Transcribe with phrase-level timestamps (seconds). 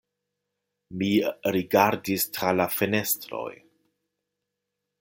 [1.01, 1.09] Mi
[1.57, 3.51] rigardis tra la fenestroj.